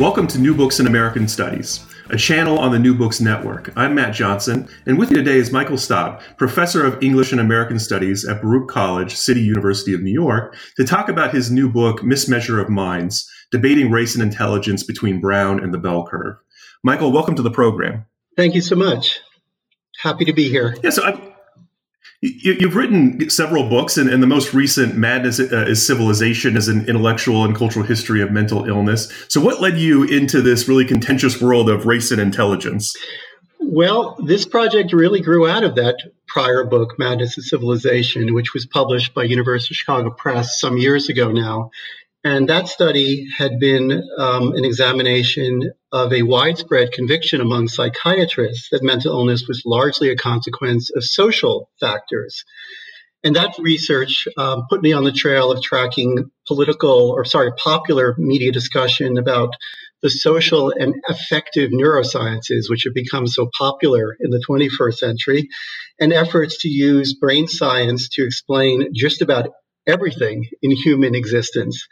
[0.00, 3.70] Welcome to New Books in American Studies, a channel on the New Books Network.
[3.76, 7.78] I'm Matt Johnson, and with me today is Michael Staub, professor of English and American
[7.78, 12.00] Studies at Baruch College, City University of New York, to talk about his new book,
[12.00, 16.36] Mismeasure of Minds Debating Race and Intelligence Between Brown and the Bell Curve.
[16.82, 18.06] Michael, welcome to the program.
[18.38, 19.20] Thank you so much.
[20.02, 20.78] Happy to be here.
[20.82, 21.29] Yeah, so I,
[22.22, 26.68] you, have written several books, and, and, the most recent, Madness uh, is Civilization, is
[26.68, 29.10] an intellectual and cultural history of mental illness.
[29.28, 32.94] So, what led you into this really contentious world of race and intelligence?
[33.58, 38.66] Well, this project really grew out of that prior book, Madness is Civilization, which was
[38.66, 41.70] published by University of Chicago Press some years ago now.
[42.22, 48.82] And that study had been um, an examination of a widespread conviction among psychiatrists that
[48.82, 52.44] mental illness was largely a consequence of social factors.
[53.24, 58.14] And that research um, put me on the trail of tracking political, or sorry, popular
[58.18, 59.54] media discussion about
[60.02, 65.48] the social and affective neurosciences, which have become so popular in the 21st century,
[65.98, 69.50] and efforts to use brain science to explain just about
[69.90, 71.86] everything in human existence.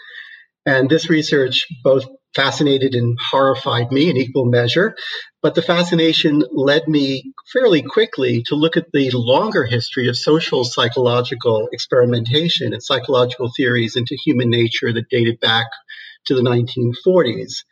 [0.65, 2.05] And this research both
[2.35, 4.95] fascinated and horrified me in equal measure.
[5.43, 10.65] But the fascination led me fairly quickly to look at the longer history of social
[10.65, 15.67] psychological experimentation and psychological theories into human nature that dated back
[16.27, 17.65] to the 1940s.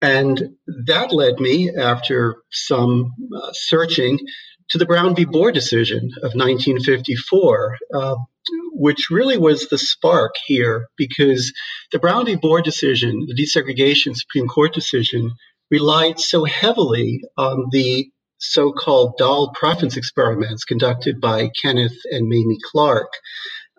[0.00, 0.56] And
[0.86, 4.18] that led me, after some uh, searching,
[4.70, 5.24] to the Brown v.
[5.24, 8.16] Board decision of 1954, uh,
[8.72, 11.52] which really was the spark here because
[11.92, 12.36] the Brown v.
[12.36, 15.32] Board decision, the desegregation Supreme Court decision,
[15.70, 18.08] relied so heavily on the
[18.38, 23.08] so called doll preference experiments conducted by Kenneth and Mamie Clark.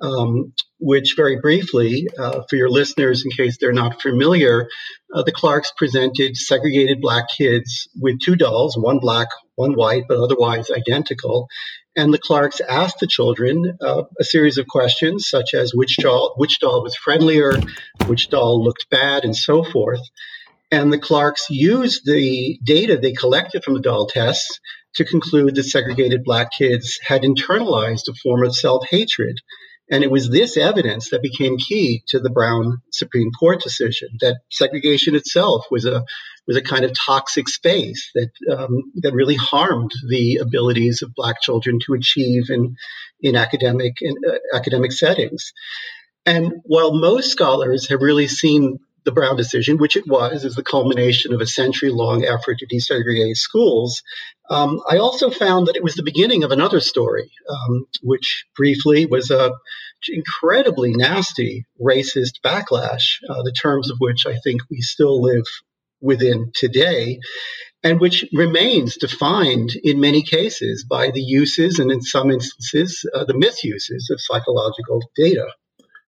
[0.02, 4.68] Um, which, very briefly, uh, for your listeners, in case they're not familiar,
[5.14, 10.18] uh, the Clarks presented segregated black kids with two dolls, one black, one white, but
[10.18, 11.48] otherwise identical.
[11.96, 16.34] And the Clarks asked the children uh, a series of questions, such as which doll,
[16.38, 17.54] which doll was friendlier,
[18.08, 20.02] which doll looked bad, and so forth.
[20.72, 24.60] And the Clarks used the data they collected from the doll tests
[24.96, 29.38] to conclude that segregated black kids had internalized a form of self hatred
[29.90, 34.38] and it was this evidence that became key to the Brown Supreme Court decision that
[34.50, 36.04] segregation itself was a
[36.48, 41.42] was a kind of toxic space that um, that really harmed the abilities of Black
[41.42, 42.76] children to achieve in
[43.22, 45.54] in academic in, uh, academic settings.
[46.26, 50.64] And while most scholars have really seen the Brown decision, which it was, as the
[50.64, 54.02] culmination of a century long effort to desegregate schools,
[54.50, 59.06] um, I also found that it was the beginning of another story, um, which briefly
[59.06, 59.52] was a
[60.08, 65.46] incredibly nasty racist backlash, uh, the terms of which I think we still live
[66.06, 67.20] within today,
[67.84, 73.26] and which remains defined in many cases by the uses and in some instances uh,
[73.26, 75.48] the misuses of psychological data.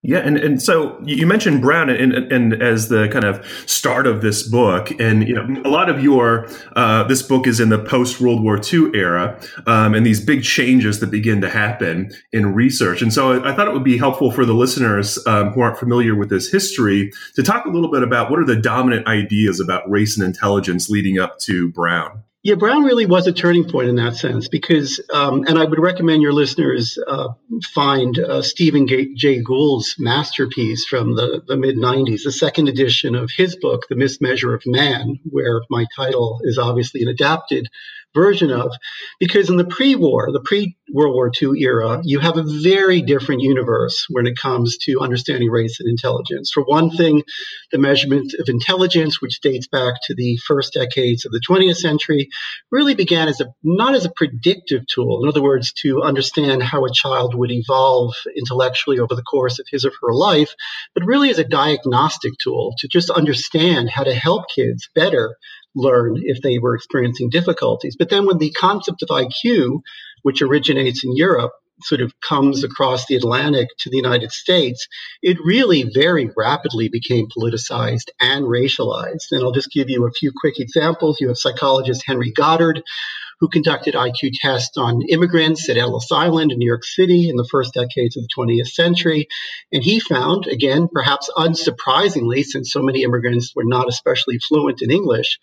[0.03, 4.05] Yeah, and, and so you mentioned Brown and, and, and as the kind of start
[4.05, 7.69] of this book, and you know a lot of your uh, this book is in
[7.69, 12.11] the post World War II era, um, and these big changes that begin to happen
[12.31, 13.01] in research.
[13.01, 15.79] And so I, I thought it would be helpful for the listeners um, who aren't
[15.79, 19.59] familiar with this history to talk a little bit about what are the dominant ideas
[19.59, 22.23] about race and intelligence leading up to Brown.
[22.47, 25.79] Yeah, Brown really was a turning point in that sense because, um, and I would
[25.79, 27.33] recommend your listeners uh,
[27.75, 33.31] find uh, Stephen Jay Gould's masterpiece from the, the mid 90s, the second edition of
[33.35, 37.67] his book, The Mismeasure of Man, where my title is obviously an adapted
[38.17, 38.71] version of,
[39.19, 44.07] because in the pre-war, the pre-World War II era, you have a very different universe
[44.09, 46.49] when it comes to understanding race and intelligence.
[46.51, 47.23] For one thing,
[47.71, 52.29] the measurement of intelligence, which dates back to the first decades of the 20th century,
[52.71, 55.21] really began as a not as a predictive tool.
[55.21, 59.67] In other words, to understand how a child would evolve intellectually over the course of
[59.69, 60.53] his or her life,
[60.95, 65.35] but really as a diagnostic tool to just understand how to help kids better
[65.77, 67.95] learn if they were experiencing difficulties.
[67.97, 69.81] But then when the concept of IQ,
[70.23, 71.53] which originates in Europe,
[71.83, 74.87] sort of comes across the Atlantic to the United States,
[75.21, 79.27] it really very rapidly became politicized and racialized.
[79.31, 81.21] And I'll just give you a few quick examples.
[81.21, 82.81] You have psychologist Henry Goddard,
[83.39, 87.47] who conducted IQ tests on immigrants at Ellis Island in New York City in the
[87.49, 89.27] first decades of the 20th century.
[89.71, 94.91] And he found, again, perhaps unsurprisingly, since so many immigrants were not especially fluent in
[94.91, 95.39] English,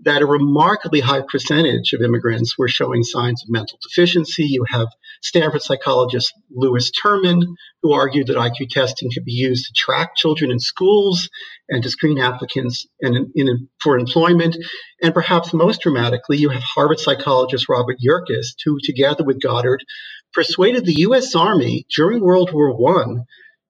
[0.00, 4.44] that a remarkably high percentage of immigrants were showing signs of mental deficiency.
[4.44, 4.88] You have
[5.22, 7.42] Stanford psychologist Lewis Terman,
[7.84, 11.28] who argued that IQ testing could be used to track children in schools
[11.68, 14.56] and to screen applicants in, for employment.
[15.02, 19.84] And perhaps most dramatically, you have Harvard psychologist Robert Yerkes, who, together with Goddard,
[20.32, 21.34] persuaded the U.S.
[21.34, 23.16] Army during World War I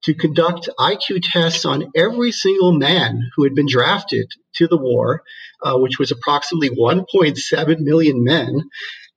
[0.05, 5.23] to conduct IQ tests on every single man who had been drafted to the war,
[5.61, 8.61] uh, which was approximately 1.7 million men.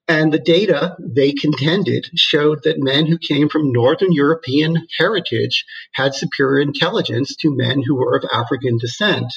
[0.09, 6.15] And the data they contended showed that men who came from Northern European heritage had
[6.15, 9.31] superior intelligence to men who were of African descent.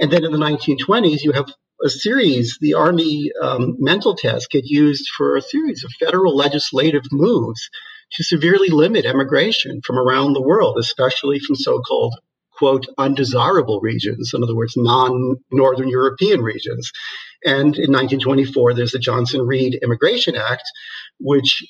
[0.00, 1.52] And then in the 1920s, you have
[1.84, 7.02] a series, the Army um, mental test get used for a series of federal legislative
[7.12, 7.68] moves
[8.12, 12.14] to severely limit immigration from around the world, especially from so called
[12.56, 16.90] quote, undesirable regions, in other words, non Northern European regions.
[17.44, 20.64] And in 1924, there's the Johnson Reed Immigration Act,
[21.20, 21.62] which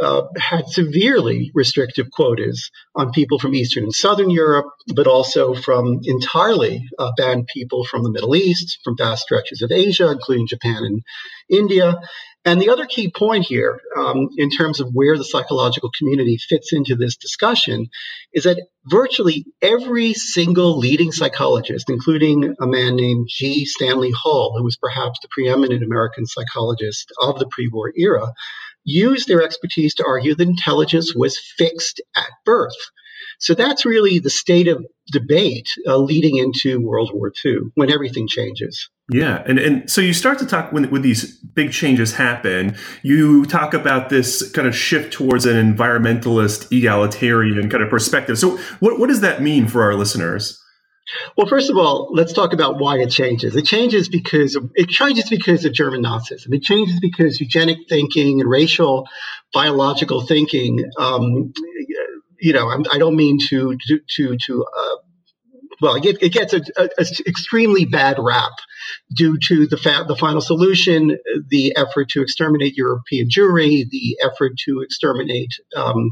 [0.00, 6.00] uh, had severely restrictive quotas on people from Eastern and Southern Europe, but also from
[6.04, 10.82] entirely uh, banned people from the Middle East, from vast stretches of Asia, including Japan
[10.84, 11.02] and
[11.48, 12.00] India.
[12.46, 16.74] And the other key point here, um, in terms of where the psychological community fits
[16.74, 17.86] into this discussion,
[18.34, 23.64] is that virtually every single leading psychologist, including a man named G.
[23.64, 28.32] Stanley Hall, who was perhaps the preeminent American psychologist of the pre war era,
[28.84, 32.76] used their expertise to argue that intelligence was fixed at birth.
[33.38, 38.26] So that's really the state of debate uh, leading into World War II when everything
[38.26, 38.88] changes.
[39.10, 42.76] Yeah, and and so you start to talk when when these big changes happen.
[43.02, 48.38] You talk about this kind of shift towards an environmentalist, egalitarian kind of perspective.
[48.38, 50.60] So what what does that mean for our listeners?
[51.36, 53.54] Well, first of all, let's talk about why it changes.
[53.56, 56.52] It changes because of, it changes because of German Nazism.
[56.54, 59.06] It changes because eugenic thinking and racial
[59.52, 60.82] biological thinking.
[60.98, 61.52] Um,
[62.44, 64.96] you know, I, I don't mean to to to, to uh,
[65.80, 66.62] well, it, it gets an
[67.26, 68.52] extremely bad rap
[69.16, 74.52] due to the fa- the final solution, the effort to exterminate European Jewry, the effort
[74.66, 76.10] to exterminate um,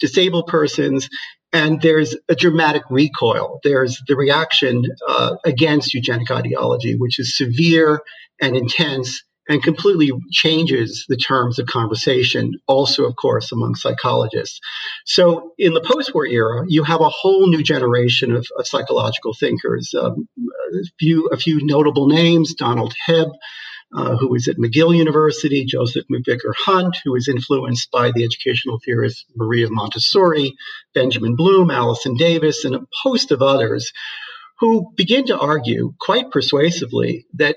[0.00, 1.08] disabled persons,
[1.52, 3.58] and there's a dramatic recoil.
[3.64, 8.00] There's the reaction uh, against eugenic ideology, which is severe
[8.40, 14.60] and intense and completely changes the terms of conversation, also, of course, among psychologists.
[15.04, 19.34] So, in the post war era, you have a whole new generation of, of psychological
[19.34, 19.94] thinkers.
[19.98, 23.32] Um, a, few, a few notable names Donald Hebb.
[23.94, 28.80] Uh, who was at McGill University, Joseph McVicker Hunt, who was influenced by the educational
[28.82, 30.54] theorist Maria Montessori,
[30.94, 33.92] Benjamin Bloom, Allison Davis, and a host of others
[34.60, 37.56] who begin to argue quite persuasively that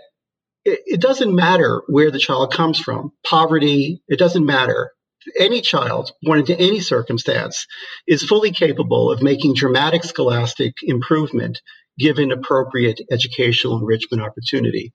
[0.66, 4.92] it, it doesn't matter where the child comes from, poverty, it doesn't matter.
[5.40, 7.66] Any child born into any circumstance
[8.08, 11.62] is fully capable of making dramatic scholastic improvement
[11.98, 14.92] given appropriate educational enrichment opportunity.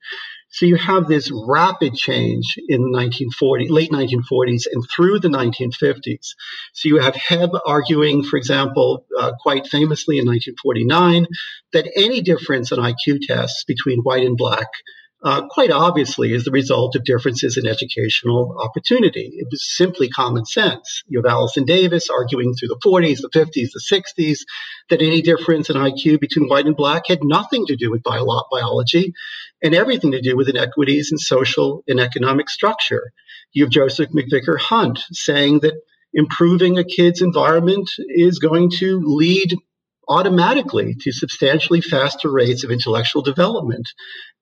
[0.50, 6.34] So you have this rapid change in 1940, late 1940s and through the 1950s.
[6.74, 11.26] So you have Hebb arguing, for example, uh, quite famously in 1949,
[11.72, 14.66] that any difference in IQ tests between white and black
[15.22, 19.32] uh, quite obviously is the result of differences in educational opportunity.
[19.34, 21.02] It was simply common sense.
[21.06, 24.38] You have Allison Davis arguing through the 40s, the 50s, the 60s
[24.88, 28.44] that any difference in IQ between white and black had nothing to do with bio-
[28.50, 29.12] biology
[29.62, 33.12] and everything to do with inequities in social and economic structure.
[33.52, 35.74] You have Joseph McVicker Hunt saying that
[36.14, 39.54] improving a kid's environment is going to lead
[40.08, 43.88] automatically to substantially faster rates of intellectual development.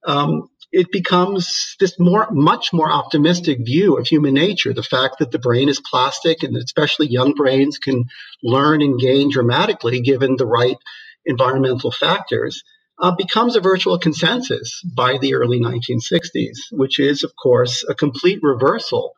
[0.06, 4.72] Um, it becomes this more, much more optimistic view of human nature.
[4.72, 8.04] The fact that the brain is plastic and especially young brains can
[8.42, 10.76] learn and gain dramatically given the right
[11.24, 12.62] environmental factors
[13.00, 18.40] uh, becomes a virtual consensus by the early 1960s, which is, of course, a complete
[18.42, 19.12] reversal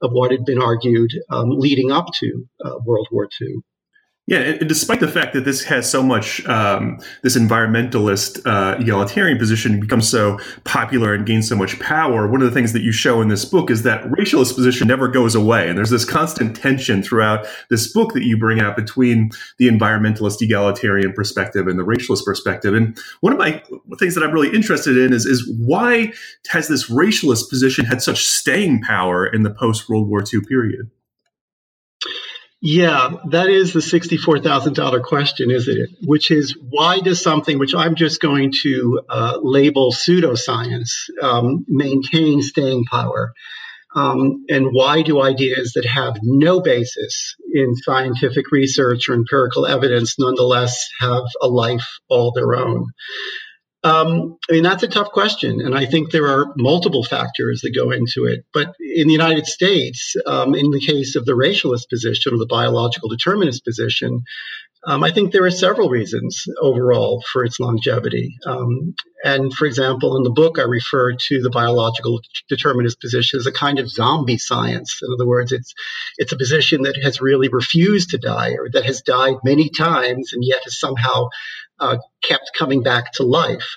[0.00, 3.62] of what had been argued um, leading up to uh, World War II.
[4.26, 9.36] Yeah, and despite the fact that this has so much, um, this environmentalist uh, egalitarian
[9.36, 12.90] position becomes so popular and gains so much power, one of the things that you
[12.90, 15.68] show in this book is that racialist position never goes away.
[15.68, 20.40] And there's this constant tension throughout this book that you bring out between the environmentalist
[20.40, 22.72] egalitarian perspective and the racialist perspective.
[22.72, 23.62] And one of my
[23.98, 26.14] things that I'm really interested in is, is why
[26.48, 30.90] has this racialist position had such staying power in the post World War II period?
[32.66, 35.90] Yeah, that is the $64,000 question, isn't it?
[36.00, 42.40] Which is why does something which I'm just going to uh, label pseudoscience um, maintain
[42.40, 43.34] staying power?
[43.94, 50.18] Um, and why do ideas that have no basis in scientific research or empirical evidence
[50.18, 52.86] nonetheless have a life all their own?
[53.84, 55.60] Um, I mean, that's a tough question.
[55.60, 58.46] And I think there are multiple factors that go into it.
[58.52, 62.46] But in the United States, um, in the case of the racialist position or the
[62.46, 64.22] biological determinist position,
[64.86, 68.36] um, I think there are several reasons overall for its longevity.
[68.44, 73.46] Um, and for example, in the book, I refer to the biological determinist position as
[73.46, 75.00] a kind of zombie science.
[75.02, 75.72] In other words, it's
[76.18, 80.32] it's a position that has really refused to die or that has died many times
[80.34, 81.28] and yet has somehow
[81.80, 83.76] uh, kept coming back to life.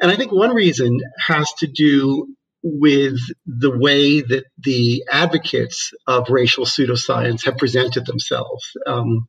[0.00, 6.30] And I think one reason has to do with the way that the advocates of
[6.30, 8.64] racial pseudoscience have presented themselves.
[8.86, 9.26] Um,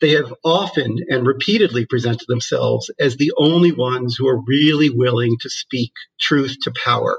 [0.00, 5.36] they have often and repeatedly presented themselves as the only ones who are really willing
[5.40, 7.18] to speak truth to power.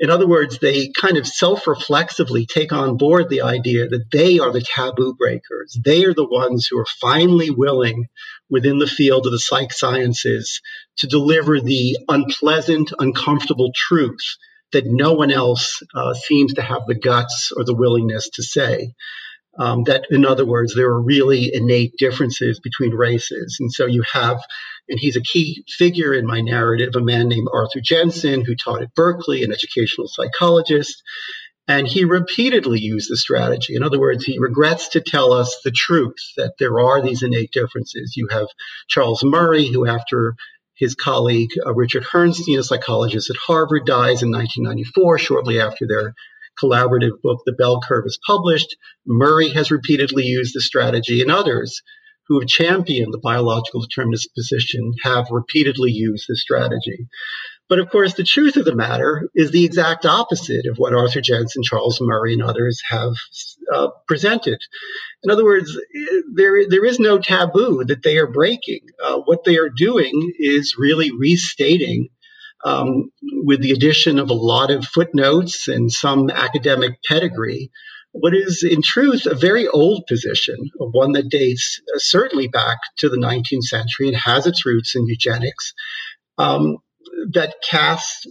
[0.00, 4.38] In other words, they kind of self reflexively take on board the idea that they
[4.38, 5.78] are the taboo breakers.
[5.84, 8.08] They are the ones who are finally willing
[8.48, 10.62] within the field of the psych sciences
[10.98, 14.36] to deliver the unpleasant, uncomfortable truth
[14.72, 18.94] that no one else uh, seems to have the guts or the willingness to say.
[19.58, 23.58] Um, that, in other words, there are really innate differences between races.
[23.60, 24.40] And so you have,
[24.90, 28.82] and he's a key figure in my narrative, a man named Arthur Jensen, who taught
[28.82, 31.02] at Berkeley, an educational psychologist.
[31.68, 33.76] And he repeatedly used the strategy.
[33.76, 37.52] In other words, he regrets to tell us the truth that there are these innate
[37.52, 38.14] differences.
[38.16, 38.48] You have
[38.88, 40.34] Charles Murray, who, after
[40.74, 46.14] his colleague uh, Richard Herrnstein, a psychologist at Harvard, dies in 1994, shortly after their
[46.60, 48.76] collaborative book, The Bell Curve, is published.
[49.06, 51.82] Murray has repeatedly used the strategy, and others
[52.30, 57.08] who have championed the biological determinist position have repeatedly used this strategy.
[57.68, 61.20] But of course, the truth of the matter is the exact opposite of what Arthur
[61.20, 63.14] Jensen, Charles Murray, and others have
[63.72, 64.60] uh, presented.
[65.24, 65.76] In other words,
[66.32, 68.82] there, there is no taboo that they are breaking.
[69.04, 72.10] Uh, what they are doing is really restating
[72.64, 77.72] um, with the addition of a lot of footnotes and some academic pedigree,
[78.12, 83.08] what is in truth a very old position, one that dates uh, certainly back to
[83.08, 85.72] the 19th century and has its roots in eugenics,
[86.38, 86.78] um,
[87.32, 88.26] that casts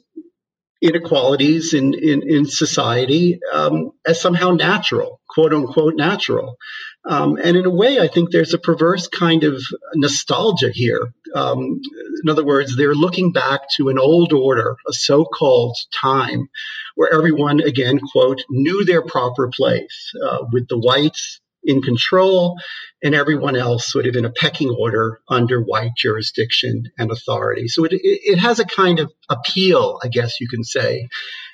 [0.82, 6.58] inequalities in, in, in society um, as somehow natural, quote unquote natural.
[7.06, 9.62] Um, and in a way, I think there's a perverse kind of
[9.96, 11.14] nostalgia here.
[11.34, 11.82] Um,
[12.24, 16.50] in other words, they're looking back to an old order, a so called time
[16.96, 22.58] where everyone, again, quote, knew their proper place, uh, with the whites in control,
[23.04, 27.68] and everyone else sort of in a pecking order under white jurisdiction and authority.
[27.68, 31.08] So it, it has a kind of appeal, I guess you can say,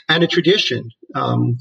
[0.07, 1.57] and a tradition um,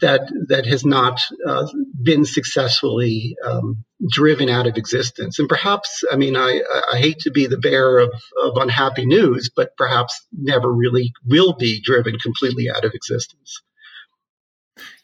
[0.00, 1.66] that that has not uh,
[2.02, 5.38] been successfully um, driven out of existence.
[5.38, 6.60] And perhaps, I mean, I,
[6.92, 8.10] I hate to be the bearer of,
[8.42, 13.62] of unhappy news, but perhaps never really will be driven completely out of existence.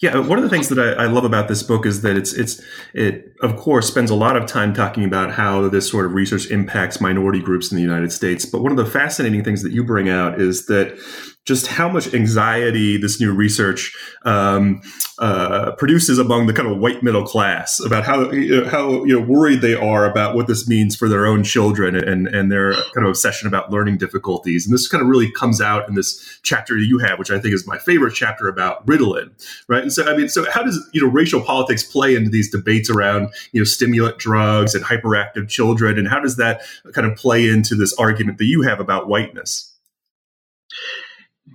[0.00, 2.32] Yeah, one of the things that I, I, love about this book is that it's
[2.32, 2.62] it's
[2.94, 6.46] it of course spends a lot of time talking about how this sort of research
[6.52, 8.46] impacts minority groups in the United States.
[8.46, 10.96] But one of the fascinating things that you bring out is that
[11.48, 14.82] just how much anxiety this new research um,
[15.18, 19.18] uh, produces among the kind of white middle class about how you know, how you
[19.18, 22.74] know worried they are about what this means for their own children and and their
[22.74, 24.66] kind of obsession about learning difficulties.
[24.66, 27.54] And this kind of really comes out in this chapter you have, which I think
[27.54, 29.30] is my favorite chapter about Ritalin,
[29.68, 29.87] right?
[29.88, 32.90] And so I mean, so how does you know racial politics play into these debates
[32.90, 36.60] around you know stimulant drugs and hyperactive children, and how does that
[36.92, 39.74] kind of play into this argument that you have about whiteness?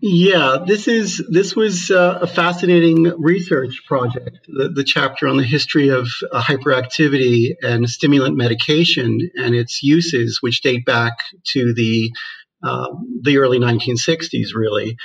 [0.02, 4.40] Yeah, this is this was uh, a fascinating research project.
[4.48, 10.40] The, the, chapter on the history of uh, hyperactivity and stimulant medication and its uses,
[10.42, 11.14] which date back
[11.50, 12.12] to the
[12.64, 12.88] uh,
[13.22, 14.98] the early 1960s, really.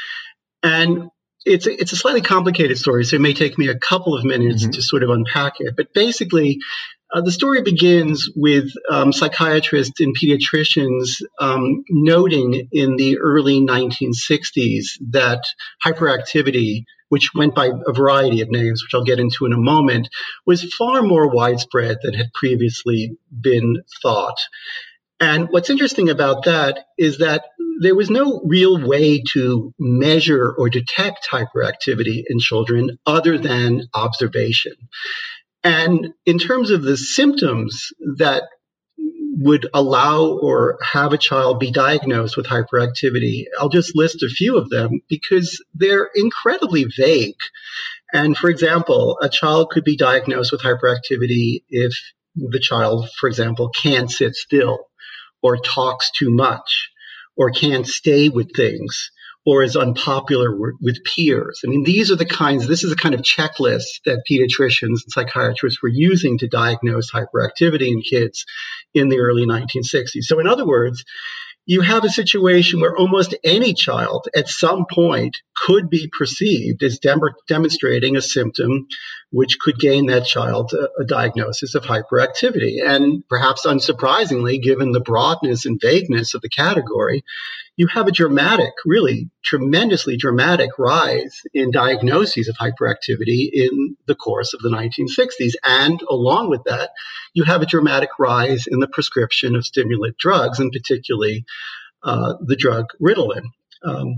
[0.62, 1.11] And
[1.45, 4.25] it's a, it's a slightly complicated story, so it may take me a couple of
[4.25, 4.73] minutes mm-hmm.
[4.73, 5.75] to sort of unpack it.
[5.76, 6.59] But basically,
[7.12, 14.99] uh, the story begins with um, psychiatrists and pediatricians um, noting in the early 1960s
[15.11, 15.42] that
[15.85, 20.09] hyperactivity, which went by a variety of names, which I'll get into in a moment,
[20.45, 24.37] was far more widespread than had previously been thought.
[25.21, 27.45] And what's interesting about that is that
[27.81, 34.75] there was no real way to measure or detect hyperactivity in children other than observation.
[35.65, 38.45] And in terms of the symptoms that
[39.41, 44.57] would allow or have a child be diagnosed with hyperactivity, I'll just list a few
[44.57, 47.37] of them because they're incredibly vague.
[48.13, 51.93] And for example, a child could be diagnosed with hyperactivity if
[52.35, 54.88] the child, for example, can't sit still
[55.42, 56.90] or talks too much
[57.37, 59.11] or can't stay with things
[59.47, 61.61] or is unpopular with peers.
[61.64, 65.11] I mean, these are the kinds, this is the kind of checklist that pediatricians and
[65.11, 68.45] psychiatrists were using to diagnose hyperactivity in kids
[68.92, 70.25] in the early 1960s.
[70.25, 71.02] So, in other words,
[71.69, 76.99] you have a situation where almost any child at some point could be perceived as
[76.99, 78.87] dem- demonstrating a symptom
[79.31, 82.77] which could gain that child a, a, diagnosis of hyperactivity.
[82.83, 87.23] And perhaps unsurprisingly, given the broadness and vagueness of the category,
[87.77, 94.54] you have a dramatic, really tremendously dramatic rise in diagnoses of hyperactivity in the course
[94.54, 95.52] of the 1960s.
[95.64, 96.90] And along with that,
[97.34, 101.44] you have a dramatic rise in the prescription of stimulant drugs, and particularly
[102.02, 103.44] uh, the drug Ritalin.
[103.84, 104.16] Um,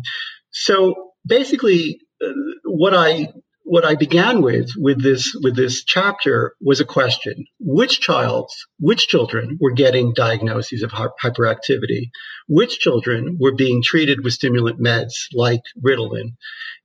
[0.50, 2.32] so basically, uh,
[2.64, 8.00] what I what I began with with this with this chapter was a question: which
[8.00, 12.10] child, which children were getting diagnoses of hyperactivity?
[12.48, 16.36] Which children were being treated with stimulant meds like Ritalin,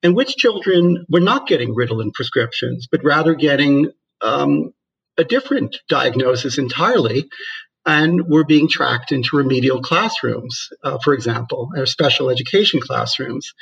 [0.04, 4.74] and which children were not getting Ritalin prescriptions, but rather getting um,
[5.18, 7.26] a different diagnosis entirely?
[7.88, 13.54] And were being tracked into remedial classrooms, uh, for example, or special education classrooms.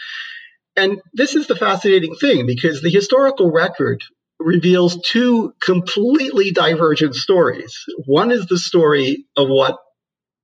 [0.76, 4.02] And this is the fascinating thing because the historical record
[4.40, 7.76] reveals two completely divergent stories.
[8.06, 9.78] One is the story of what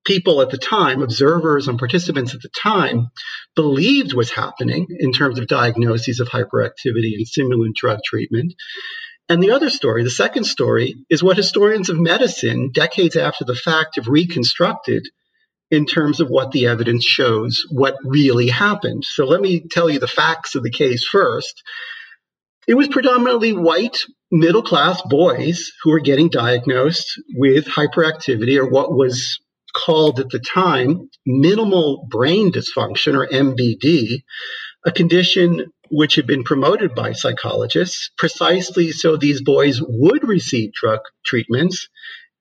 [0.05, 3.07] people at the time, observers and participants at the time,
[3.55, 8.53] believed was happening in terms of diagnoses of hyperactivity and stimulant drug treatment.
[9.27, 13.55] And the other story, the second story, is what historians of medicine, decades after the
[13.55, 15.07] fact, have reconstructed
[15.71, 19.03] in terms of what the evidence shows what really happened.
[19.05, 21.63] So let me tell you the facts of the case first.
[22.67, 28.91] It was predominantly white middle class boys who were getting diagnosed with hyperactivity or what
[28.91, 29.39] was
[29.75, 34.23] called at the time minimal brain dysfunction or MBD,
[34.85, 40.99] a condition which had been promoted by psychologists precisely so these boys would receive drug
[41.25, 41.89] treatments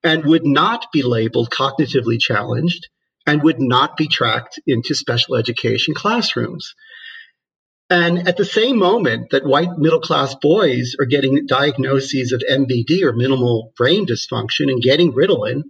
[0.03, 2.87] and would not be labeled cognitively challenged
[3.29, 6.73] and would not be tracked into special education classrooms.
[7.87, 13.03] And at the same moment that white middle class boys are getting diagnoses of MBD
[13.03, 15.61] or minimal brain dysfunction and getting Ritalin,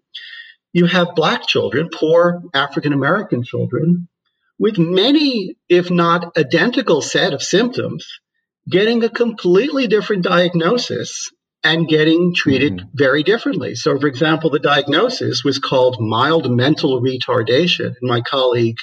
[0.72, 4.08] you have black children, poor African American children,
[4.58, 8.08] with many, if not identical set of symptoms,
[8.70, 11.30] getting a completely different diagnosis
[11.64, 12.88] and getting treated mm-hmm.
[12.94, 13.76] very differently.
[13.76, 17.96] So, for example, the diagnosis was called mild mental retardation.
[18.00, 18.78] And my colleague,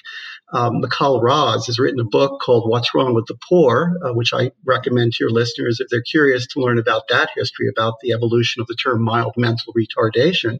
[0.52, 4.34] um, Mical Raz, has written a book called What's Wrong with the Poor, uh, which
[4.34, 8.12] I recommend to your listeners if they're curious to learn about that history, about the
[8.12, 10.58] evolution of the term mild mental retardation.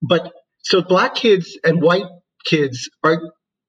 [0.00, 2.06] But so black kids and white
[2.44, 3.20] kids are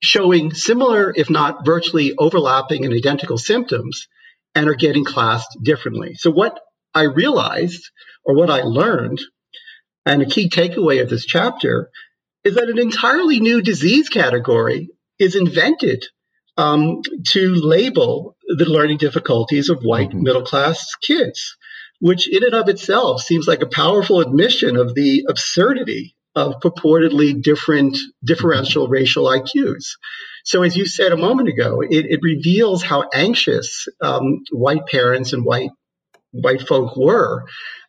[0.01, 4.07] showing similar, if not virtually overlapping and identical symptoms
[4.55, 6.13] and are getting classed differently.
[6.15, 6.59] So, what
[6.93, 7.89] I realized
[8.23, 9.19] or what I learned,
[10.06, 11.89] and a key takeaway of this chapter,
[12.43, 16.06] is that an entirely new disease category is invented
[16.58, 20.23] um, to label the learning difficulties of white mm-hmm.
[20.23, 21.56] middle class kids,
[21.99, 27.41] which in and of itself seems like a powerful admission of the absurdity of purportedly
[27.41, 29.86] different differential racial IQs.
[30.43, 35.34] So, as you said a moment ago, it, it reveals how anxious um, white parents
[35.34, 35.71] and white
[36.31, 37.45] white folk were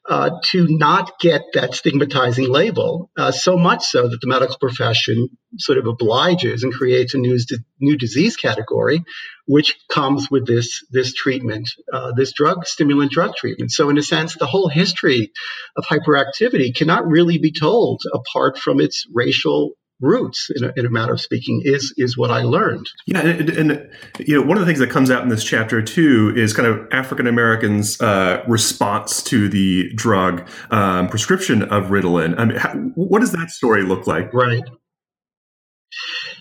[0.08, 5.28] uh, to not get that stigmatizing label, uh, so much so that the medical profession
[5.58, 7.38] sort of obliges and creates a new,
[7.80, 9.04] new disease category,
[9.46, 13.70] which comes with this, this treatment, uh, this drug, stimulant drug treatment.
[13.70, 15.32] So, in a sense, the whole history
[15.76, 20.90] of hyperactivity cannot really be told apart from its racial roots in a, in a,
[20.90, 22.86] matter of speaking is is what I learned.
[23.06, 25.82] Yeah, and, and, you know one of the things that comes out in this chapter
[25.82, 32.38] too is kind of African Americans' uh, response to the drug um, prescription of Ritalin.
[32.38, 34.32] I mean, how, what does that story look like?
[34.32, 34.62] Right.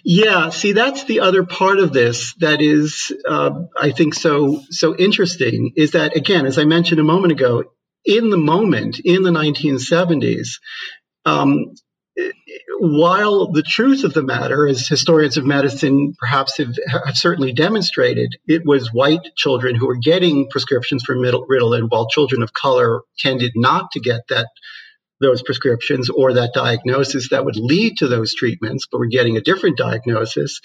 [0.03, 4.95] Yeah, see, that's the other part of this that is, uh, I think, so so
[4.95, 5.73] interesting.
[5.75, 7.63] Is that again, as I mentioned a moment ago,
[8.05, 10.59] in the moment in the 1970s,
[11.25, 11.73] um,
[12.77, 18.37] while the truth of the matter, as historians of medicine perhaps have, have, certainly demonstrated,
[18.47, 23.51] it was white children who were getting prescriptions for Ritalin, while children of color tended
[23.55, 24.47] not to get that
[25.21, 29.41] those prescriptions or that diagnosis that would lead to those treatments, but were getting a
[29.41, 30.61] different diagnosis.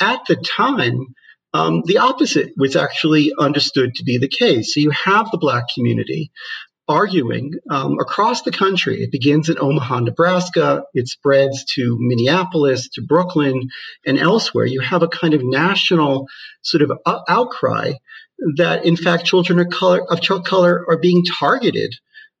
[0.00, 1.14] At the time,
[1.54, 4.74] um, the opposite was actually understood to be the case.
[4.74, 6.32] So you have the black community
[6.88, 9.02] arguing um, across the country.
[9.02, 10.84] It begins in Omaha, Nebraska.
[10.94, 13.68] It spreads to Minneapolis, to Brooklyn,
[14.04, 14.66] and elsewhere.
[14.66, 16.26] You have a kind of national
[16.62, 16.92] sort of
[17.28, 17.92] outcry
[18.56, 21.94] that, in fact, children of color, of color are being targeted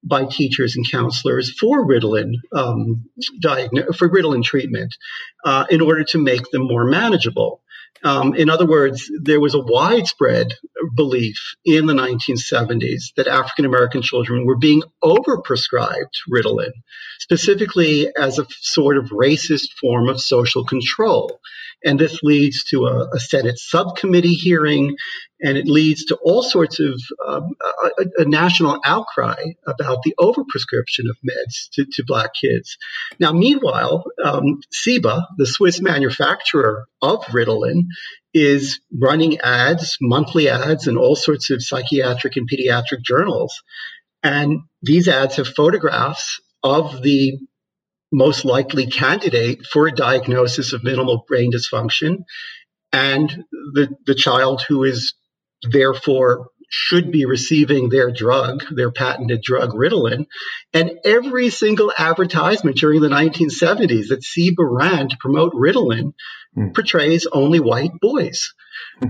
[0.04, 3.04] by teachers and counselors for Ritalin um,
[3.40, 4.96] diagn- for Ritalin treatment
[5.44, 7.60] uh, in order to make them more manageable.
[8.04, 10.54] Um, in other words, there was a widespread
[10.94, 16.72] belief in the 1970s that African American children were being overprescribed Ritalin,
[17.20, 21.40] specifically as a sort of racist form of social control.
[21.84, 24.96] And this leads to a, a Senate subcommittee hearing,
[25.42, 27.50] and it leads to all sorts of um,
[27.98, 32.78] a, a, national outcry about the overprescription of meds to, to black kids.
[33.18, 37.86] Now, meanwhile, um, Ciba, the Swiss manufacturer of Ritalin,
[38.32, 43.62] is running ads, monthly ads, in all sorts of psychiatric and pediatric journals.
[44.22, 47.38] And these ads have photographs of the
[48.12, 52.24] most likely candidate for a diagnosis of minimal brain dysfunction
[52.92, 55.14] and the, the child who is
[55.70, 60.24] therefore should be receiving their drug, their patented drug Ritalin.
[60.72, 66.14] And every single advertisement during the 1970s that Ciba ran to promote Ritalin
[66.56, 66.74] mm.
[66.74, 68.54] portrays only white boys.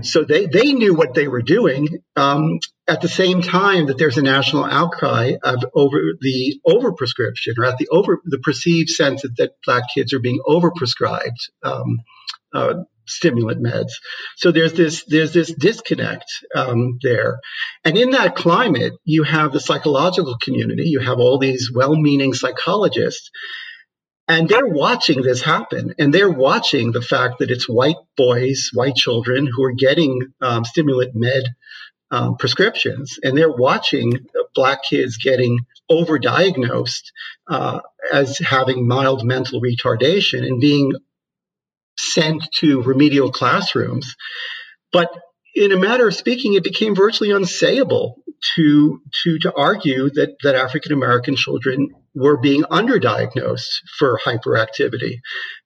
[0.01, 1.87] So they, they knew what they were doing.
[2.17, 7.65] Um, at the same time that there's a national outcry of over the overprescription or
[7.65, 11.99] at the over the perceived sense that, that black kids are being overprescribed um,
[12.53, 12.73] uh,
[13.05, 13.91] stimulant meds.
[14.37, 17.39] So there's this there's this disconnect um, there,
[17.83, 20.83] and in that climate, you have the psychological community.
[20.85, 23.29] You have all these well-meaning psychologists.
[24.25, 28.95] And they're watching this happen, and they're watching the fact that it's white boys, white
[28.95, 31.43] children who are getting um, stimulant med
[32.09, 35.59] um, prescriptions, and they're watching black kids getting
[35.91, 37.11] overdiagnosed
[37.49, 37.81] uh,
[38.13, 40.93] as having mild mental retardation and being
[41.97, 44.15] sent to remedial classrooms.
[44.91, 45.09] But
[45.55, 48.15] in a matter of speaking, it became virtually unsayable
[48.55, 55.19] to to to argue that that African American children were being underdiagnosed for hyperactivity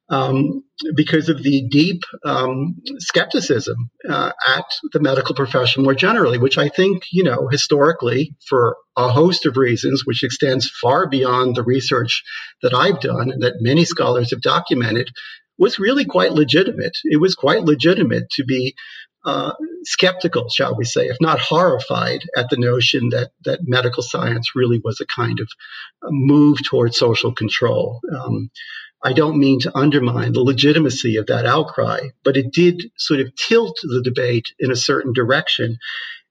[0.10, 0.64] um,
[0.96, 6.70] because of the deep um, skepticism uh, at the medical profession more generally, which I
[6.70, 12.24] think, you know, historically, for a host of reasons, which extends far beyond the research
[12.62, 15.10] that I've done and that many scholars have documented,
[15.58, 16.98] was really quite legitimate.
[17.04, 18.76] It was quite legitimate to be
[19.26, 24.56] uh, skeptical, shall we say, if not horrified, at the notion that that medical science
[24.56, 25.50] really was a kind of
[26.04, 28.00] a move towards social control.
[28.16, 28.50] Um,
[29.04, 33.36] I don't mean to undermine the legitimacy of that outcry, but it did sort of
[33.36, 35.78] tilt the debate in a certain direction.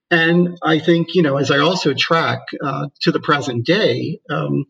[0.09, 4.65] And I think, you know, as I also track uh, to the present day, um,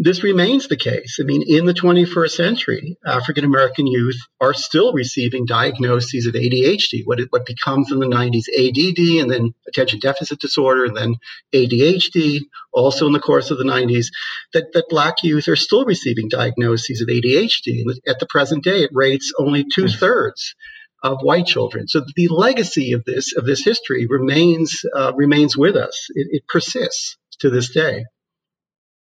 [0.00, 1.18] this remains the case.
[1.20, 7.02] I mean, in the 21st century, African American youth are still receiving diagnoses of ADHD,
[7.04, 11.16] what, it, what becomes in the 90s ADD, and then attention deficit disorder, and then
[11.52, 14.06] ADHD, also in the course of the 90s,
[14.52, 17.84] that, that Black youth are still receiving diagnoses of ADHD.
[18.06, 20.54] At the present day, it rates only two thirds
[21.02, 21.88] of white children.
[21.88, 26.06] So the legacy of this of this history remains uh, remains with us.
[26.10, 28.04] It, it persists to this day.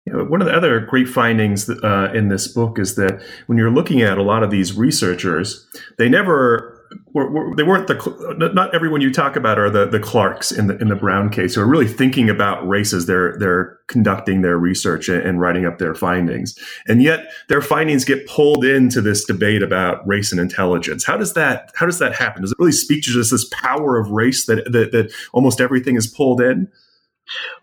[0.06, 3.58] You know, one of the other great findings uh, in this book is that when
[3.58, 5.66] you're looking at a lot of these researchers,
[5.98, 6.76] they never
[7.14, 10.68] were, were, they weren't the not everyone you talk about are the the Clarks in
[10.68, 13.06] the in the Brown case who are really thinking about races.
[13.06, 18.28] they're they're conducting their research and, writing up their findings, and yet their findings get
[18.28, 21.04] pulled into this debate about race and intelligence.
[21.04, 22.42] How does that how does that happen?
[22.42, 25.96] Does it really speak to just this power of race that that, that almost everything
[25.96, 26.70] is pulled in?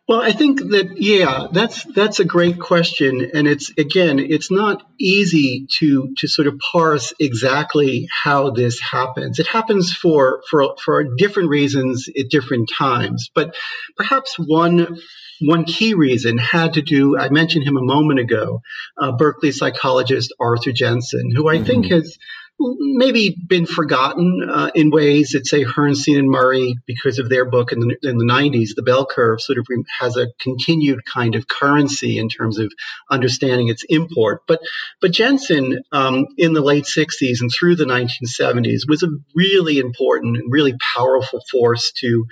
[0.09, 4.83] Well, I think that yeah, that's that's a great question, and it's again, it's not
[4.99, 9.39] easy to to sort of parse exactly how this happens.
[9.39, 13.55] It happens for for for different reasons at different times, but
[13.97, 14.99] perhaps one
[15.41, 17.17] one key reason had to do.
[17.19, 18.63] I mentioned him a moment ago,
[19.01, 21.65] uh, Berkeley psychologist Arthur Jensen, who I mm-hmm.
[21.65, 22.19] think has
[22.59, 27.73] maybe been forgotten uh, in ways that say Herrnstein and Murray, because of their book
[27.73, 29.67] in the, in the 90s, the bell curve sort of
[30.01, 32.73] has a continued kind of currency in terms of
[33.11, 34.43] understanding its import.
[34.47, 34.61] But
[35.01, 40.37] but Jensen um, in the late 60s and through the 1970s was a really important
[40.37, 42.27] and really powerful force to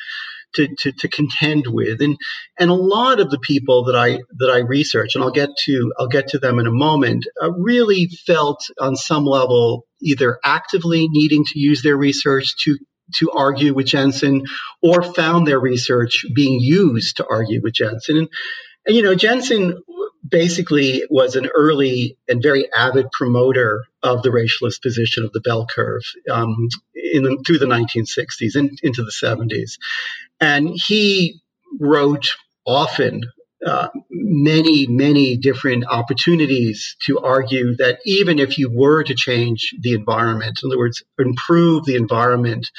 [0.55, 2.01] to, to, to, contend with.
[2.01, 2.17] And
[2.59, 5.93] and a lot of the people that I that I research, and I'll get to
[5.99, 11.09] I'll get to them in a moment, uh, really felt on some level either actively
[11.09, 12.79] needing to use their research to
[13.17, 14.45] to argue with Jensen,
[14.83, 18.17] or found their research being used to argue with Jensen.
[18.19, 18.29] And,
[18.87, 19.83] and you know, Jensen
[20.27, 25.67] basically was an early and very avid promoter of the racialist position of the bell
[25.67, 29.79] curve um, the, through the 1960s and into the 70s.
[30.41, 31.41] And he
[31.79, 32.31] wrote
[32.67, 33.23] often
[33.67, 39.93] uh, many, many different opportunities to argue that even if you were to change the
[39.93, 42.71] environment, in other words, improve the environment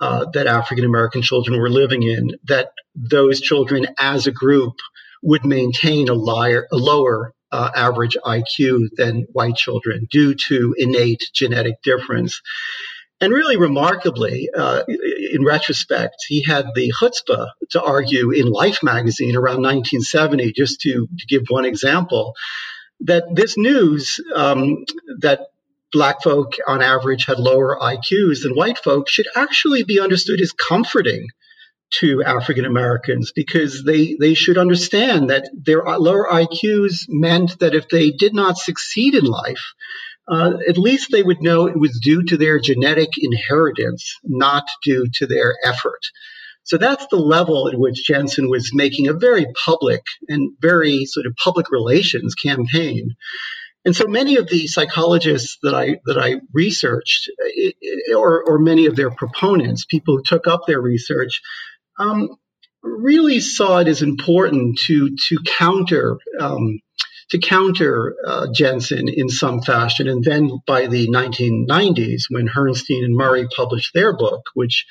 [0.00, 4.74] uh, that African American children were living in, that those children as a group
[5.22, 11.30] would maintain a, liar, a lower uh, average IQ than white children due to innate
[11.32, 12.40] genetic difference.
[13.20, 19.36] And really remarkably, uh, in retrospect, he had the chutzpah to argue in Life magazine
[19.36, 22.34] around 1970, just to, to give one example,
[23.00, 24.84] that this news um,
[25.20, 25.46] that
[25.92, 30.52] black folk on average had lower IQs than white folk should actually be understood as
[30.52, 31.28] comforting
[32.00, 37.88] to African Americans because they, they should understand that their lower IQs meant that if
[37.88, 39.62] they did not succeed in life,
[40.28, 45.06] uh, at least they would know it was due to their genetic inheritance, not due
[45.14, 46.00] to their effort.
[46.64, 51.26] So that's the level at which Jensen was making a very public and very sort
[51.26, 53.16] of public relations campaign.
[53.84, 57.28] And so many of the psychologists that I that I researched,
[58.14, 61.42] or, or many of their proponents, people who took up their research,
[61.98, 62.36] um,
[62.82, 66.80] really saw it as important to to counter um,
[67.32, 70.06] to counter uh, Jensen in some fashion.
[70.06, 74.84] And then by the 1990s, when Herrnstein and Murray published their book, which,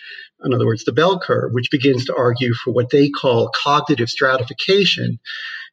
[0.44, 4.10] in other words, the bell curve, which begins to argue for what they call cognitive
[4.10, 5.20] stratification.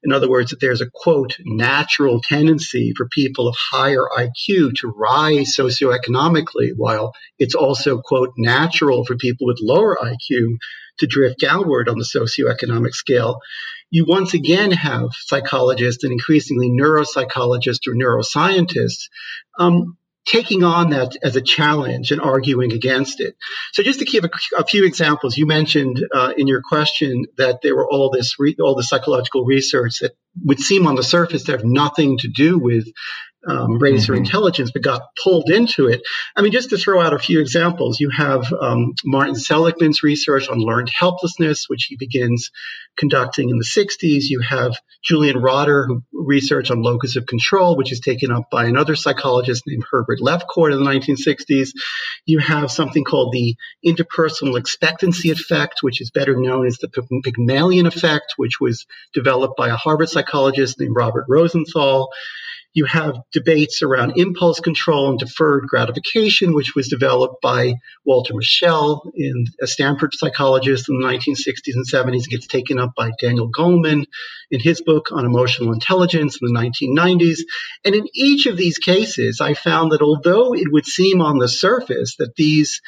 [0.04, 4.88] In other words, that there's a quote, natural tendency for people of higher IQ to
[4.88, 10.58] rise socioeconomically, while it's also, quote, natural for people with lower IQ
[10.98, 13.40] to drift downward on the socioeconomic scale.
[13.90, 19.08] You once again have psychologists and increasingly neuropsychologists or neuroscientists
[19.58, 19.96] um,
[20.28, 23.36] taking on that as a challenge and arguing against it.
[23.72, 27.60] So, just to give a, a few examples, you mentioned uh, in your question that
[27.62, 31.44] there were all this re- all the psychological research that would seem on the surface
[31.44, 32.86] to have nothing to do with
[33.46, 34.12] um, race mm-hmm.
[34.12, 36.02] or intelligence, but got pulled into it.
[36.36, 40.48] I mean, just to throw out a few examples, you have um, Martin Seligman's research
[40.48, 42.50] on learned helplessness, which he begins
[42.96, 44.24] conducting in the 60s.
[44.28, 48.64] You have Julian Rotter, who research on locus of control, which is taken up by
[48.64, 51.70] another psychologist named Herbert Lefcourt in the 1960s.
[52.26, 53.54] You have something called the
[53.86, 59.68] interpersonal expectancy effect, which is better known as the Pygmalion effect, which was developed by
[59.68, 62.10] a Harvard psychologist named Robert Rosenthal.
[62.74, 69.10] You have debates around impulse control and deferred gratification, which was developed by Walter Mischel,
[69.14, 72.26] in a Stanford psychologist in the 1960s and 70s.
[72.26, 74.04] It gets taken up by Daniel Goleman
[74.50, 77.40] in his book on emotional intelligence in the 1990s.
[77.84, 81.48] And in each of these cases, I found that although it would seem on the
[81.48, 82.82] surface that these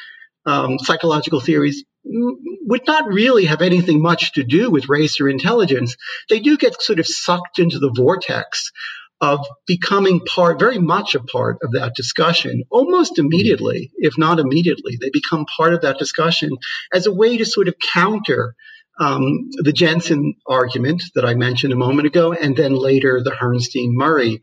[0.45, 5.97] um, psychological theories would not really have anything much to do with race or intelligence,
[6.29, 8.71] they do get sort of sucked into the vortex
[9.21, 14.97] of becoming part, very much a part of that discussion almost immediately, if not immediately.
[15.01, 16.51] They become part of that discussion
[16.93, 18.55] as a way to sort of counter
[18.99, 23.93] um, the Jensen argument that I mentioned a moment ago, and then later the Herrnstein
[23.93, 24.43] Murray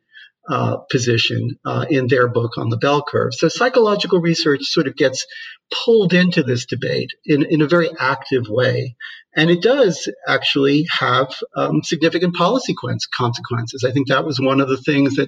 [0.50, 3.34] uh, position uh, in their book on the bell curve.
[3.34, 5.26] So psychological research sort of gets
[5.86, 8.96] pulled into this debate in, in a very active way.
[9.36, 13.84] And it does actually have um, significant policy consequences.
[13.88, 15.28] I think that was one of the things that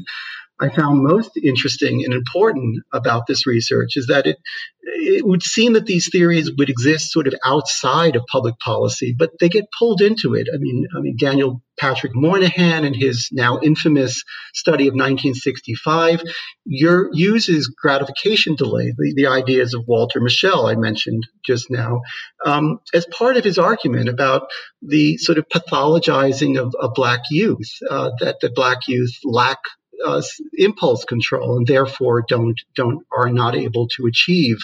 [0.59, 4.37] I found most interesting and important about this research is that it
[4.81, 9.31] it would seem that these theories would exist sort of outside of public policy, but
[9.39, 10.47] they get pulled into it.
[10.53, 16.21] I mean, I mean Daniel Patrick Moynihan in his now infamous study of 1965
[16.65, 22.01] uses gratification delay, the, the ideas of Walter Mischel I mentioned just now,
[22.45, 24.49] um, as part of his argument about
[24.81, 29.59] the sort of pathologizing of, of black youth, uh, that, that black youth lack
[30.05, 30.21] uh,
[30.53, 34.57] impulse control and therefore don't don't are not able to achieve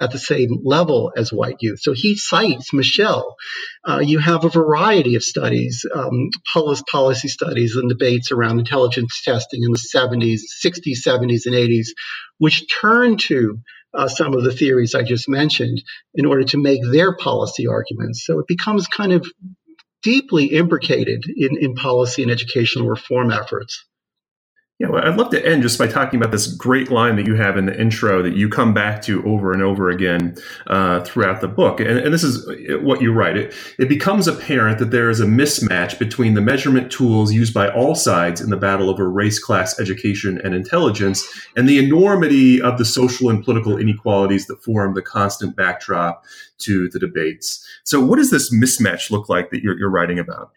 [0.00, 1.80] at the same level as white youth.
[1.80, 3.34] So he cites Mischel.
[3.84, 9.62] Uh, you have a variety of studies, um, policy studies and debates around intelligence testing
[9.62, 11.88] in the 70s, 60s, 70s, and 80s,
[12.38, 13.58] which turn to
[13.94, 15.82] uh, some of the theories I just mentioned
[16.14, 18.24] in order to make their policy arguments.
[18.24, 19.26] So it becomes kind of
[20.02, 23.84] deeply imbricated in, in policy and educational reform efforts.
[24.82, 27.36] Yeah, well, I'd love to end just by talking about this great line that you
[27.36, 31.40] have in the intro that you come back to over and over again uh, throughout
[31.40, 31.78] the book.
[31.78, 32.44] And, and, this is
[32.82, 33.36] what you write.
[33.36, 37.70] It, it becomes apparent that there is a mismatch between the measurement tools used by
[37.70, 41.24] all sides in the battle over race, class, education, and intelligence,
[41.56, 46.24] and the enormity of the social and political inequalities that form the constant backdrop
[46.58, 47.64] to the debates.
[47.84, 50.50] So, what does this mismatch look like that you're, you're writing about?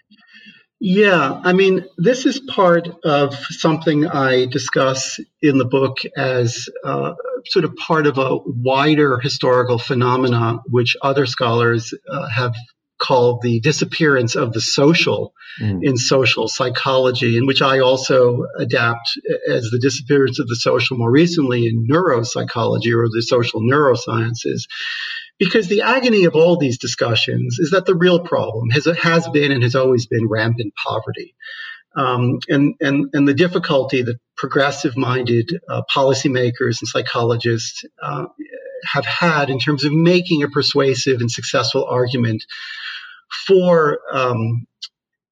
[0.80, 7.14] Yeah, I mean, this is part of something I discuss in the book as uh,
[7.46, 12.56] sort of part of a wider historical phenomena, which other scholars uh, have
[12.98, 15.80] called the disappearance of the social mm.
[15.82, 21.12] in social psychology, in which I also adapt as the disappearance of the social more
[21.12, 24.64] recently in neuropsychology or the social neurosciences.
[25.38, 29.52] Because the agony of all these discussions is that the real problem has, has been
[29.52, 31.36] and has always been rampant poverty.
[31.96, 38.26] Um, and, and, and the difficulty that progressive minded uh, policymakers and psychologists uh,
[38.84, 42.44] have had in terms of making a persuasive and successful argument
[43.48, 44.66] for um,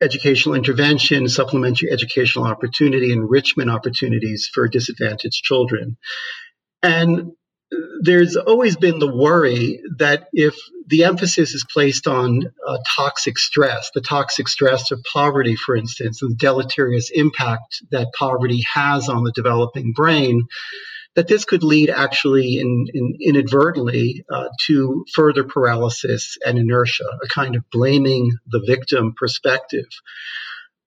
[0.01, 5.97] educational intervention, supplementary educational opportunity, enrichment opportunities for disadvantaged children.
[6.81, 7.31] And
[8.01, 10.55] there's always been the worry that if
[10.87, 16.21] the emphasis is placed on uh, toxic stress, the toxic stress of poverty, for instance,
[16.21, 20.43] and the deleterious impact that poverty has on the developing brain,
[21.15, 27.27] that this could lead actually in, in inadvertently uh, to further paralysis and inertia, a
[27.27, 29.85] kind of blaming the victim perspective.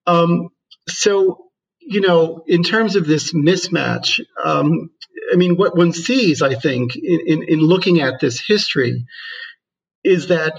[0.06, 0.48] Um,
[0.88, 1.46] so,
[1.80, 4.90] you know, in terms of this mismatch, um,
[5.32, 9.04] I mean, what one sees, I think, in, in, in looking at this history
[10.04, 10.54] is that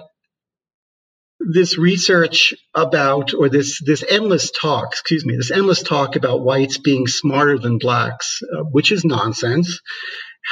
[1.39, 6.77] this research about, or this, this endless talk, excuse me, this endless talk about whites
[6.77, 9.79] being smarter than blacks, uh, which is nonsense,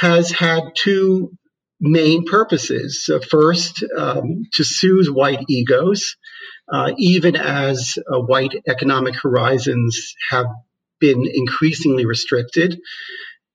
[0.00, 1.32] has had two
[1.80, 3.10] main purposes.
[3.12, 6.16] Uh, first, um, to soothe white egos,
[6.72, 10.46] uh, even as uh, white economic horizons have
[11.00, 12.78] been increasingly restricted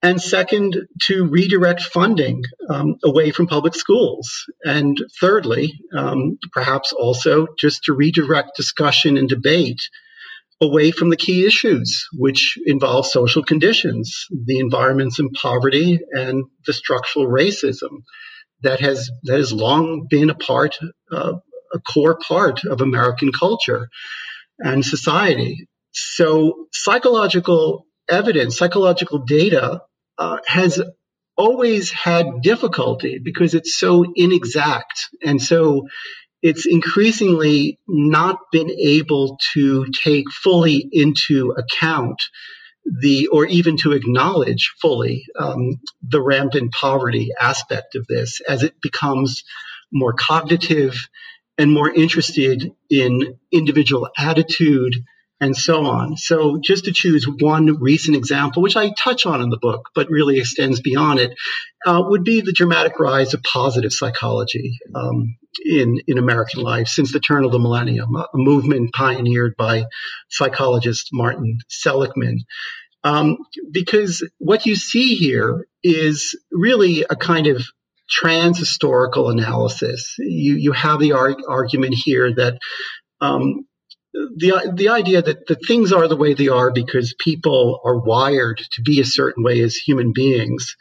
[0.03, 4.45] and second, to redirect funding um, away from public schools.
[4.63, 9.81] And thirdly, um, perhaps also just to redirect discussion and debate
[10.59, 16.73] away from the key issues, which involve social conditions, the environments in poverty, and the
[16.73, 18.03] structural racism
[18.63, 20.77] that has that has long been a part,
[21.11, 21.33] uh,
[21.73, 23.89] a core part of American culture
[24.59, 25.67] and society.
[25.91, 29.81] So, psychological evidence, psychological data,
[30.21, 30.79] uh, has
[31.35, 35.09] always had difficulty because it's so inexact.
[35.25, 35.87] And so
[36.43, 42.21] it's increasingly not been able to take fully into account
[42.85, 48.75] the or even to acknowledge fully um, the rampant poverty aspect of this as it
[48.79, 49.43] becomes
[49.91, 50.95] more cognitive
[51.57, 55.03] and more interested in individual attitude
[55.41, 56.15] and so on.
[56.17, 60.09] So, just to choose one recent example, which I touch on in the book, but
[60.09, 61.33] really extends beyond it,
[61.85, 65.35] uh, would be the dramatic rise of positive psychology um,
[65.65, 69.85] in, in American life since the turn of the millennium, a movement pioneered by
[70.29, 72.41] psychologist Martin Seligman.
[73.03, 73.37] Um,
[73.71, 77.65] because what you see here is really a kind of
[78.07, 80.15] trans historical analysis.
[80.19, 82.59] You, you have the argument here that
[83.21, 83.65] um,
[84.13, 88.61] the the idea that, that things are the way they are because people are wired
[88.73, 90.75] to be a certain way as human beings,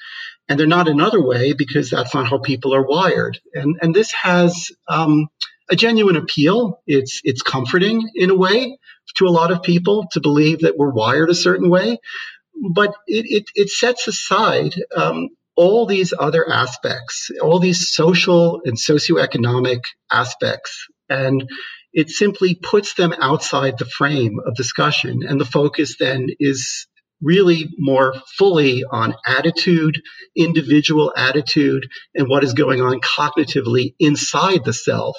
[0.49, 3.39] and they're not another way because that's not how people are wired.
[3.55, 5.29] And and this has um,
[5.71, 6.83] a genuine appeal.
[6.87, 8.79] It's it's comforting in a way
[9.17, 11.99] to a lot of people to believe that we're wired a certain way,
[12.75, 14.75] but it it, it sets aside.
[14.97, 21.51] Um, all these other aspects, all these social and socioeconomic aspects, and
[21.93, 25.23] it simply puts them outside the frame of discussion.
[25.27, 26.87] And the focus then is
[27.23, 30.01] really more fully on attitude,
[30.37, 35.17] individual attitude, and what is going on cognitively inside the self,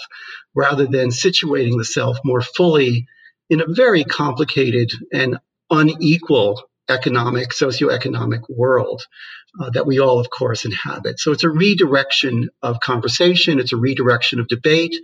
[0.56, 3.06] rather than situating the self more fully
[3.50, 5.38] in a very complicated and
[5.70, 9.04] unequal economic, socioeconomic world
[9.62, 11.20] uh, that we all, of course, inhabit.
[11.20, 14.96] So it's a redirection of conversation, it's a redirection of debate,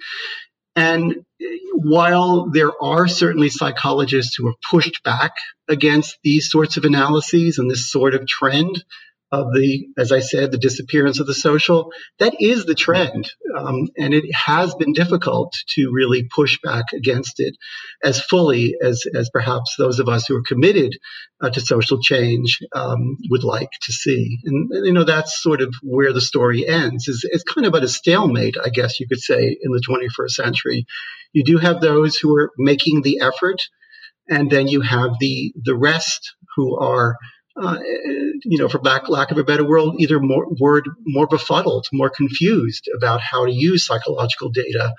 [0.78, 1.25] and
[1.73, 5.34] while there are certainly psychologists who have pushed back
[5.67, 8.84] against these sorts of analyses and this sort of trend,
[9.32, 11.91] of the, as I said, the disappearance of the social.
[12.19, 13.30] That is the trend.
[13.57, 17.55] Um, and it has been difficult to really push back against it
[18.03, 20.97] as fully as, as perhaps those of us who are committed
[21.41, 24.39] uh, to social change um, would like to see.
[24.45, 27.07] And, you know, that's sort of where the story ends.
[27.09, 30.32] Is It's kind of at a stalemate, I guess you could say, in the 21st
[30.32, 30.86] century.
[31.34, 33.61] You do have those who are making the effort,
[34.30, 37.17] and then you have the, the rest who are
[37.62, 37.78] uh,
[38.43, 42.10] you know, for lack, lack of a better word, either more word more befuddled, more
[42.10, 44.93] confused about how to use psychological data,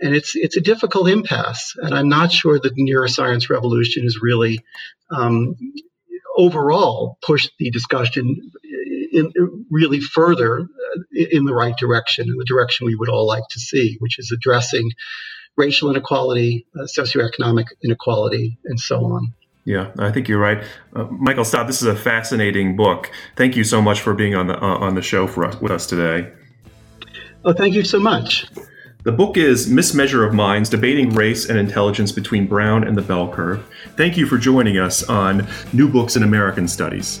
[0.00, 1.74] and it's it's a difficult impasse.
[1.76, 4.60] And I'm not sure that the neuroscience revolution has really
[5.10, 5.56] um,
[6.36, 8.52] overall pushed the discussion
[9.12, 9.32] in,
[9.70, 13.60] really further uh, in the right direction, in the direction we would all like to
[13.60, 14.90] see, which is addressing
[15.56, 19.32] racial inequality, uh, socioeconomic inequality, and so on.
[19.64, 20.62] Yeah, I think you're right,
[20.94, 21.66] uh, Michael Staub.
[21.66, 23.10] This is a fascinating book.
[23.36, 25.72] Thank you so much for being on the uh, on the show for us with
[25.72, 26.30] us today.
[27.44, 28.46] Oh, thank you so much.
[29.04, 33.30] The book is Mismeasure of Minds Debating Race and Intelligence Between Brown and the Bell
[33.30, 33.62] Curve.
[33.96, 37.20] Thank you for joining us on New Books in American Studies.